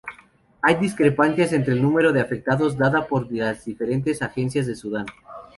[0.63, 5.05] Hay discrepancias entre el número de afectados dada por las diferentes agencias de Sudán.